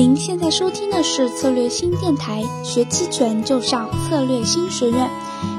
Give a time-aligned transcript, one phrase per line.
[0.00, 5.10] 您现在收听的是策略新电台，学期权就上策略新学院。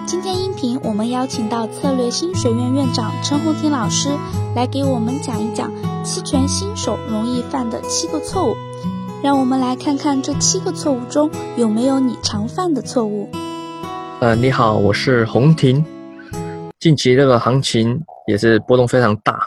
[0.07, 4.09] 今天音频我们邀请到策略新学院院长陈红婷老师
[4.55, 5.71] 来给我们讲一讲
[6.03, 8.55] 期权新手容易犯的七个错误。
[9.21, 13.29] 让我们来看看这七个错误中有没有你常犯的错误。
[14.21, 15.85] 呃，你好，我是红婷。
[16.79, 19.39] 近期这个行情也是波动非常大，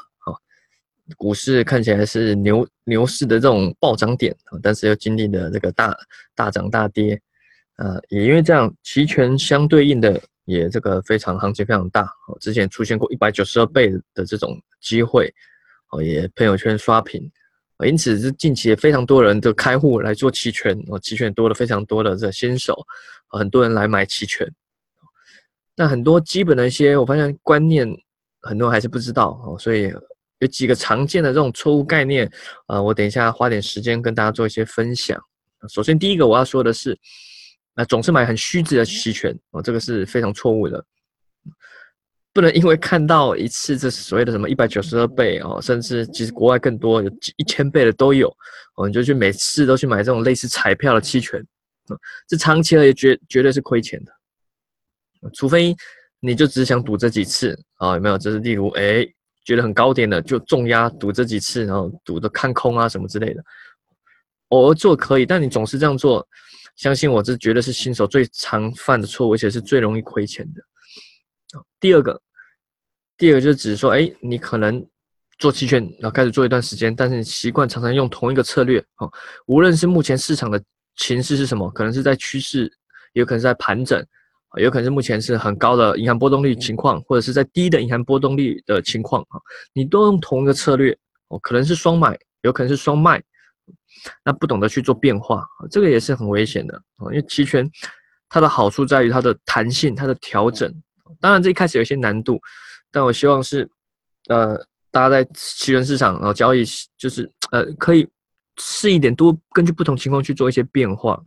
[1.16, 5.94] 股市看起来是牛牛市的这种暴涨点但是又经历了这个大
[6.34, 7.20] 大涨大跌，
[7.76, 15.32] 呃，也因为这样，期权相对应的也这个非常行情非常大哦，之前出现过一百九十二倍的这种机会
[15.90, 17.30] 哦，也朋友圈刷屏。
[17.84, 22.74] 因此，是近期也非常多人的开户来做期权，哦，期权多了非常多的这新手，
[23.26, 24.48] 很多人来买期权。
[25.74, 27.84] 那很多基本的一些，我发现观念
[28.40, 29.92] 很多人还是不知道哦，所以
[30.40, 32.30] 有几个常见的这种错误概念，
[32.66, 35.20] 呃，我等一下花点时间跟大家做一些分享。
[35.68, 36.98] 首先，第一个我要说的是，
[37.74, 40.84] 那总是买很虚值的期权，哦，这个是非常错误的。
[42.32, 48.28] 不能因为看到一次这所谓的什么一百九十二倍哦，甚至其实国外更多有一千倍的都有
[48.74, 51.40] 哦，你就去每次都去买这种类似彩票的期权，
[52.26, 54.12] 这长期而言绝绝对是亏钱的，
[55.32, 55.76] 除非
[56.18, 58.18] 你就只想赌这几次啊，有没有？
[58.18, 59.06] 就是例如哎
[59.44, 63.44] 觉得很高点的就重压赌这几次，然后赌的看空啊什么之类的，
[64.48, 66.26] 偶尔做可以，但你总是这样做，
[66.76, 70.62] 相信我，这绝对是新手最常犯的错误，而且是最容易亏钱的。
[71.78, 72.20] 第二个，
[73.16, 74.84] 第二个就是只是说，哎，你可能
[75.38, 79.12] 做期权，然后开始做一段时间，但是你习惯常常用同一个策略，哦，
[79.46, 80.62] 无论是目前市场的
[80.96, 82.62] 情势是什么，可能是在趋势，
[83.12, 84.04] 也有可能是在盘整，
[84.56, 89.40] 有可能是目前是很高的银行波动率情况，或者是在低的银行波动率的情况，啊，
[89.72, 90.96] 你都用同一个策略，
[91.28, 93.22] 哦，可能是双买，有可能是双卖，
[94.24, 97.68] 那不懂得去做变化，这个也是很危险的，哦，因为期权
[98.28, 100.72] 它的好处在于它的弹性，它的调整。
[101.20, 102.40] 当然，这一开始有一些难度，
[102.90, 103.68] 但我希望是，
[104.28, 104.56] 呃，
[104.90, 106.64] 大家在期权市场然后交易，
[106.96, 108.06] 就是呃，可以
[108.58, 111.22] 试一点，多根据不同情况去做一些变化。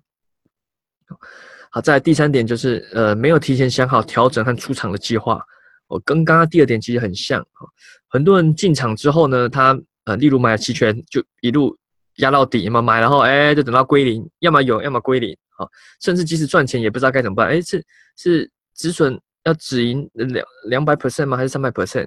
[1.72, 5.42] 好，在第三点就是，呃，没有提前想好调整和出场的计划。
[5.88, 7.66] 我跟刚刚第二点其实很像啊，
[8.08, 11.78] 很多人进场之后呢，他呃，例如买了期权就一路
[12.18, 15.70] 压到底嘛，买然后哎，就等到归零，要么有，要么归零，好，
[16.02, 17.84] 甚至即使赚钱也不知道该怎么办，哎，是
[18.16, 19.20] 是止损。
[19.44, 21.38] 要止盈两两百 percent 吗？
[21.38, 22.06] 还是三百 percent？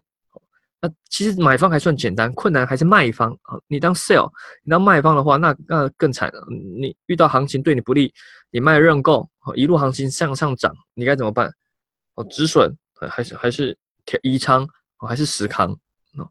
[0.82, 3.58] 那其实买方还算简单，困难还是卖方啊？
[3.66, 4.30] 你当 sell，
[4.64, 6.42] 你当卖方的话，那那更惨了。
[6.50, 8.10] 你遇到行情对你不利，
[8.50, 11.52] 你卖认购，一路行情向上涨，你该怎么办？
[12.14, 12.74] 哦，止损
[13.10, 13.76] 还是还是
[14.22, 14.66] 移仓，
[15.06, 15.70] 还是死扛？
[16.16, 16.26] 哦，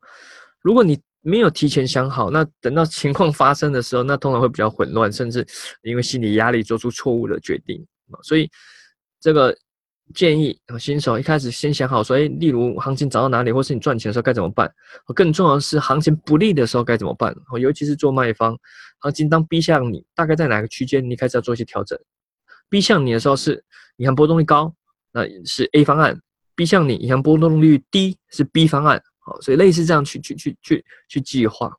[0.61, 5.45] 如果你没有提前想好，那等到情况发生的时候，那通常会比较混乱，甚至
[5.83, 7.85] 因为心理压力做出错误的决定
[8.23, 8.49] 所以
[9.19, 9.55] 这个。
[10.15, 14.71] 建议新手一开始先想好，说，哎，例如行情涨到哪里，或是你赚钱的时候该怎么办？
[15.13, 17.35] 更重要的是，行情不利的时候该怎么办？
[17.59, 18.57] 尤其是做卖方，
[18.99, 21.97] 行情当逼向你，大概在哪个区间，你开始要做一些调整。
[22.69, 23.63] 逼向你的时候是
[23.97, 24.73] 银行波动率高，
[25.11, 26.15] 那是 A 方案；
[26.55, 29.01] 逼向你银行波动率低，是 B 方案。
[29.19, 31.71] 好，所以类似这样去去去去去计划。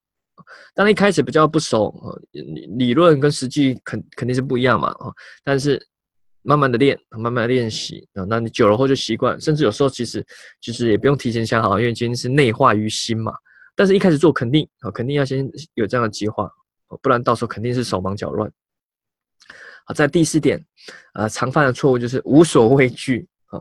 [0.74, 1.92] 当一开始比较不熟，
[2.30, 5.10] 理理论跟实际肯肯定是不一样嘛，啊，
[5.42, 5.84] 但是。
[6.42, 10.26] 慢慢的练，慢慢练习啊，那你久了后就习惯，甚至有时候其实
[10.60, 13.32] 其实也不用提前想好，因为今天是内化于心嘛。
[13.76, 16.50] 但是一开始做肯定啊，肯定要先有这样的计划，
[17.02, 18.50] 不然到时候肯定是手忙脚乱。
[19.84, 20.64] 好，在第四点，
[21.12, 23.60] 啊，常犯的错误就是无所畏惧啊。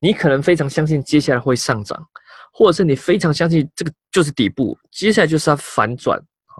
[0.00, 2.04] 你可能非常相信接下来会上涨，
[2.52, 6.58] 或者是你非常相信这个就是底部，接下来就是要反转啊。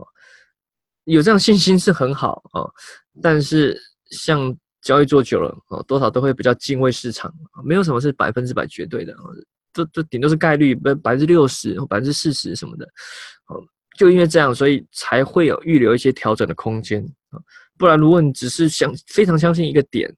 [1.04, 2.62] 有这样信心是很好啊，
[3.20, 3.76] 但是
[4.10, 4.56] 像。
[4.82, 7.32] 交易做久了哦，多少都会比较敬畏市场，
[7.64, 9.14] 没有什么是百分之百绝对的，
[9.72, 12.84] 这这顶多是概率，百百分之六十或百分之四十什么的，
[13.46, 13.62] 哦，
[13.98, 17.38] 就因为这样，所以才会有预留一些调整的空间啊，
[17.78, 20.10] 不然如果你只是相非常相信一个点，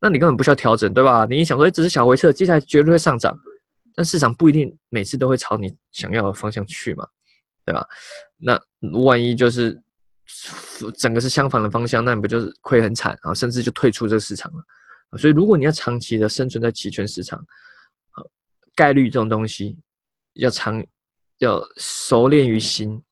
[0.00, 1.26] 那你根本不需要调整，对吧？
[1.30, 3.38] 你想说只是小回撤，接下来绝对会上涨，
[3.94, 7.06] 但市场不一定每次都会朝你想要的方向去嘛，
[7.64, 7.86] 对吧？
[8.38, 8.60] 那
[9.02, 9.80] 万一就是。
[10.96, 13.34] 整个是相反的方向，那你不就是亏很惨啊？
[13.34, 14.64] 甚至就退出这个市场了。
[15.18, 17.44] 所以，如果你要长期的生存在期权市场，
[18.74, 19.76] 概率这种东西
[20.34, 20.82] 要长，
[21.38, 23.02] 要熟练于心。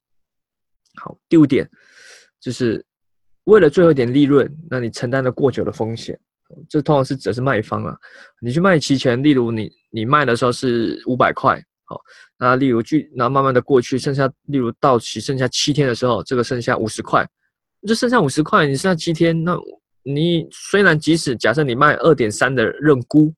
[0.96, 1.68] 好，第五点
[2.40, 2.84] 就是
[3.44, 6.18] 为了最后一点利润，那你承担了过久的风险。
[6.68, 7.96] 这通常是指的是卖方啊。
[8.40, 11.62] 你去卖期权，例如你你卖的时候是五百块。
[11.88, 11.98] 好，
[12.38, 17.26] 那例如去，然后慢慢的过去，剩下例如到期剩下七天的时候，这个剩下五十块，
[17.86, 19.58] 就剩下五十块，你剩下七天，那
[20.02, 23.32] 你虽然即使假设你卖二点三的认沽，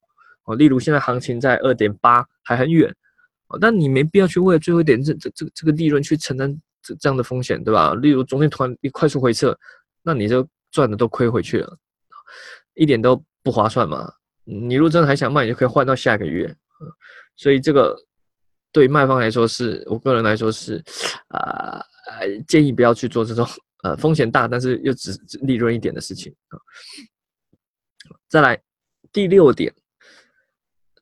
[0.47, 2.93] 哦，例如现在行情在二点八，还很远，
[3.47, 7.94] 哦，但你没必要去为了最后一点这这这这个利润去承担这这样的风险，对吧？
[7.94, 9.56] 例如中间突然一快速回撤，
[10.03, 11.79] 那你就赚的都亏回去了，
[12.75, 14.12] 一点都不划算嘛。
[14.44, 16.53] 你如果真的还想卖，你就可以换到下个月，
[17.37, 17.96] 所以这个
[18.72, 20.82] 对卖方来说是，我个人来说是，
[21.28, 21.82] 啊，
[22.46, 23.46] 建议不要去做这种
[23.82, 26.58] 呃风险大但是又只利润一点的事情啊。
[28.28, 28.61] 再来
[29.12, 29.72] 第六点，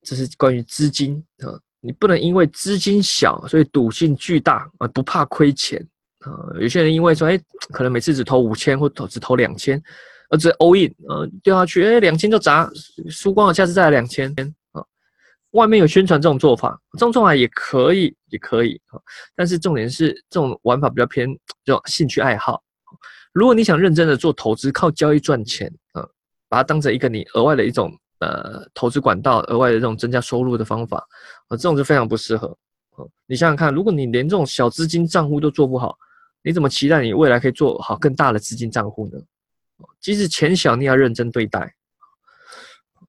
[0.02, 5.86] 这是关于资金啊，你不能因为资金小所以赌性巨大啊，不怕亏钱
[6.20, 6.32] 啊。
[6.60, 7.38] 有些人因为说，哎，
[7.70, 9.82] 可能每次只投五千或投只投两千。
[10.30, 12.70] 而，这 all in，呃，掉下去，哎，两千就砸，
[13.08, 14.34] 输光了，下次再来两千。
[15.52, 18.80] 外面有宣传这种做法，这种做法也可以，也可以。
[19.34, 21.28] 但是重点是，这种玩法比较偏
[21.64, 22.62] 这种兴趣爱好。
[23.32, 26.06] 如果你想认真的做投资，靠交易赚钱啊，
[26.48, 30.98] 把它当成一个你额外的一种呃投资管道，额外的这种增加收入的方法
[31.48, 32.56] 啊，这种就非常不适合。
[33.26, 35.96] 你想想看，如果你连这种小资金账户都做不好，
[36.42, 39.18] 你怎么期待你未来可以做好更大的资金账户呢？
[40.00, 41.74] 即使钱小，你要认真对待。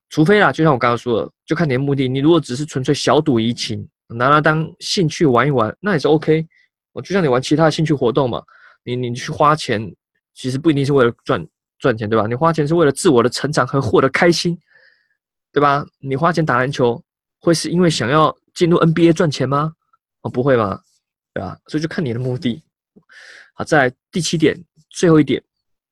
[0.09, 2.07] 除非啦，就像我刚刚说的，就看你的目的。
[2.07, 6.47] 你如果只是纯粹小赌怡情，拿它当兴趣玩一玩，那也是 OK。
[6.91, 8.43] 我就像你玩其他的兴趣活动嘛，
[8.83, 9.95] 你你去花钱，
[10.33, 11.47] 其实不一定是为了赚
[11.77, 12.25] 赚钱，对吧？
[12.25, 14.57] 你花钱是为了自我的成长和获得开心，
[15.53, 15.85] 对吧？
[15.99, 17.01] 你花钱打篮球，
[17.39, 19.73] 会是因为想要进入 NBA 赚钱吗？
[20.21, 20.81] 哦，不会吧，
[21.33, 21.57] 对吧？
[21.67, 22.63] 所以就看你的目的。
[23.53, 24.59] 好，在第七点，
[24.89, 25.41] 最后一点。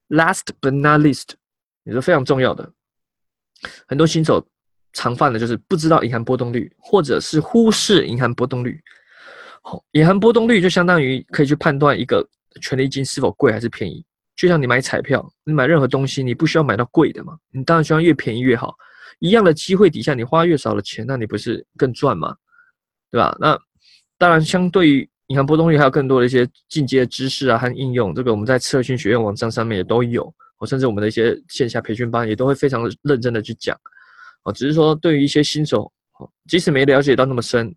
[0.09, 1.35] Last but not least，
[1.83, 2.71] 也是非常重要的。
[3.87, 4.45] 很多新手
[4.93, 8.79] 常犯的就是不知道银行波动率，或者是忽视银行波动率。
[9.61, 12.27] 好，隐含波动率就相当于可以去判断一个
[12.61, 14.03] 权利金是否贵还是便宜。
[14.35, 17.37] 就像你买彩票，你买任何东西，你不需要买到贵的嘛？
[17.51, 18.75] 你当然希望越便宜越好。
[19.19, 22.35] 一样的机会底下，你花越少的钱，那你不是更赚吗？
[23.11, 23.35] 对吧？
[23.39, 23.57] 那
[24.17, 25.09] 当然，相对于。
[25.27, 33.79] 银行波动率还有更多的一些进阶的知识啊和应用，这个我们在策训学院网站上面也都有，哦，甚至我们的一些线下培训班也都会非常认真的去讲，
[34.43, 37.73] 哦，只是说对于一些新手，哦，即使没了解到那么深，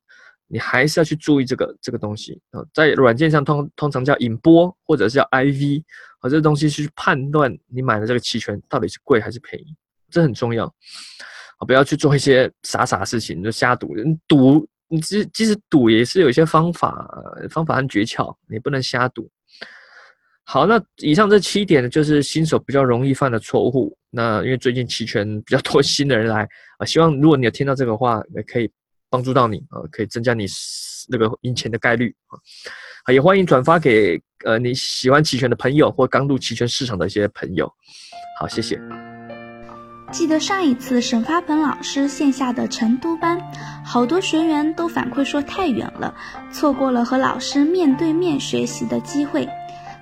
[0.46, 5.82] 你还是要去注意这个这个东西啊，在软件上通通常叫引波或者是叫 IV，
[6.20, 9.74] 啊，这个东西去判断你买的这个期权到底是贵还是便宜，
[10.10, 10.66] 这很重要，
[11.58, 13.94] 啊，不要去做一些傻傻的事情就瞎赌，
[14.26, 14.68] 赌。
[14.92, 17.08] 你即即使赌也是有一些方法，
[17.48, 19.30] 方法和诀窍，你不能瞎赌。
[20.52, 23.96] 好，那以上这七点呢，就是新手比较容易犯的错误。
[24.10, 26.42] 那因为最近期权比较多新的人来
[26.76, 28.68] 啊，希望如果你有听到这个话，也可以
[29.08, 30.46] 帮助到你啊，可以增加你
[31.08, 32.34] 那个赢钱的概率啊。
[33.04, 37.72] 好，也欢迎转发给呃你喜欢期权的朋友或刚入期权市场的一些朋友。
[38.40, 38.76] 好，谢谢。
[40.10, 43.40] 记得上一次沈发鹏老师线下的成都班，
[43.84, 46.12] 好多学员都反馈说太远了，
[46.52, 49.48] 错过了和老师面对面学习的机会。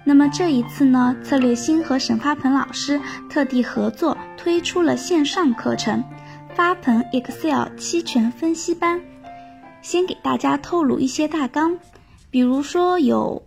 [0.09, 6.03] 那么这一次呢，策略星和沈发鹏老师特地合作推出了线上课程——
[6.57, 9.03] 发鹏 Excel 期权分析班。
[9.83, 11.77] 先给大家透露一些大纲，
[12.31, 13.43] 比如说有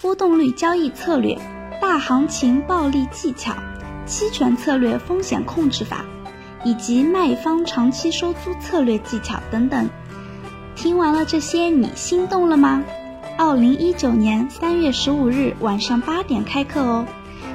[0.00, 1.36] 波动率交易策略、
[1.82, 3.52] 大行情暴利技巧。
[4.06, 6.04] 期权策略风险控制法，
[6.64, 9.90] 以及卖方长期收租策略技巧等等。
[10.76, 12.84] 听完了这些，你心动了吗？
[13.36, 17.04] 二零一九年三月十五日晚上八点开课哦，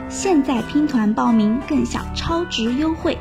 [0.10, 3.18] 现在拼团报名更享超值优惠。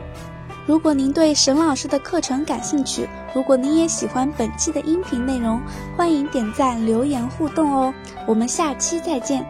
[0.66, 5.60] 如果您对沈老师的课程感兴趣，如果您也喜欢本期的音频内容，
[5.96, 7.94] 欢迎点赞留言互动哦。
[8.26, 9.46] 我们下期再见。